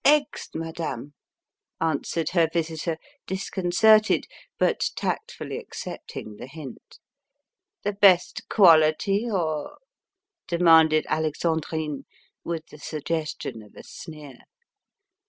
"Eggs, 0.03 0.49
madame," 0.55 1.13
answered 1.79 2.29
her 2.29 2.49
visitor, 2.51 2.97
disconcerted, 3.27 4.25
but 4.57 4.89
tactfully 4.95 5.59
accepting 5.59 6.37
the 6.37 6.47
hint. 6.47 6.97
"The 7.83 7.93
best 7.93 8.49
quality 8.49 9.29
or?" 9.29 9.77
demanded 10.47 11.05
Alexandrine, 11.07 12.05
with 12.43 12.65
the 12.71 12.79
suggestion 12.79 13.61
of 13.61 13.75
a 13.75 13.83
sneer. 13.83 14.39